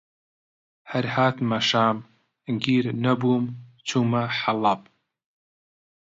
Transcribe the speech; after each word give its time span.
هەر 0.91 1.05
هاتمە 1.15 1.59
شام، 1.69 1.97
گیر 2.63 2.85
نەبووم 3.03 3.45
چوومە 3.87 4.23
حەڵەب 4.39 4.81